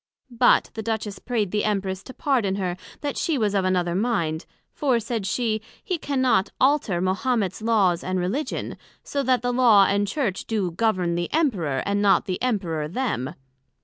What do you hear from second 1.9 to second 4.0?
to pardon her that she was of another